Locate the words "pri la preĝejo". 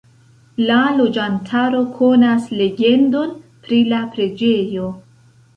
3.67-4.91